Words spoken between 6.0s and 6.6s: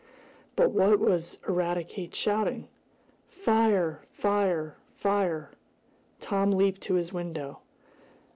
Tom